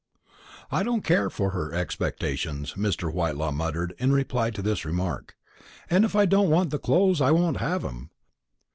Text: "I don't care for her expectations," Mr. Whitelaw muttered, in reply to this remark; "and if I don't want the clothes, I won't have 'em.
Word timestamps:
"I 0.71 0.81
don't 0.81 1.03
care 1.03 1.29
for 1.29 1.51
her 1.51 1.71
expectations," 1.75 2.73
Mr. 2.73 3.13
Whitelaw 3.13 3.51
muttered, 3.51 3.93
in 3.99 4.11
reply 4.11 4.49
to 4.49 4.63
this 4.63 4.83
remark; 4.83 5.35
"and 5.91 6.03
if 6.03 6.15
I 6.15 6.25
don't 6.25 6.49
want 6.49 6.71
the 6.71 6.79
clothes, 6.79 7.21
I 7.21 7.29
won't 7.29 7.57
have 7.57 7.85
'em. 7.85 8.09